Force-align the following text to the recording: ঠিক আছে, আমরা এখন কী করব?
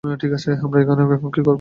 ঠিক 0.21 0.31
আছে, 0.33 0.49
আমরা 0.65 0.79
এখন 1.17 1.29
কী 1.35 1.41
করব? 1.41 1.49